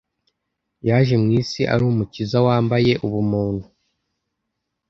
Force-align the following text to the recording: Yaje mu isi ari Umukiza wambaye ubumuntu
Yaje 0.87 1.15
mu 1.23 1.29
isi 1.41 1.61
ari 1.73 1.83
Umukiza 1.91 2.37
wambaye 2.47 2.91
ubumuntu 3.05 3.65